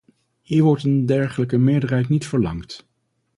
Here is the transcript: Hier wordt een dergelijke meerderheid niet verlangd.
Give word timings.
Hier 0.41 0.63
wordt 0.63 0.83
een 0.83 1.05
dergelijke 1.05 1.57
meerderheid 1.57 2.09
niet 2.09 2.27
verlangd. 2.27 2.85